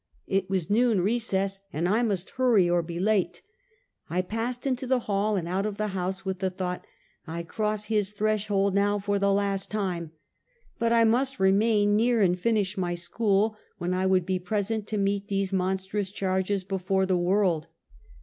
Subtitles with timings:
[0.25, 3.43] It was noon recess and I must hurry or be late.
[4.09, 6.83] I passed into the hall and out of the house, with the thought"
[7.27, 10.09] I cross his threshold now for the last time;"
[10.79, 14.97] but I must remain near and finish my school, when I would be present to
[14.97, 17.67] meet those monstrous charges before the world.